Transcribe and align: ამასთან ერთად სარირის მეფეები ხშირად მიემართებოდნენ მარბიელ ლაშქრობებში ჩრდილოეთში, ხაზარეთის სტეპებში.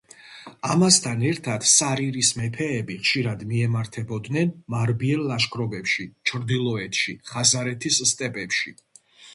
ამასთან 0.75 1.19
ერთად 1.31 1.67
სარირის 1.71 2.31
მეფეები 2.39 2.97
ხშირად 3.03 3.43
მიემართებოდნენ 3.51 4.55
მარბიელ 4.77 5.23
ლაშქრობებში 5.35 6.09
ჩრდილოეთში, 6.31 7.19
ხაზარეთის 7.35 8.03
სტეპებში. 8.15 8.77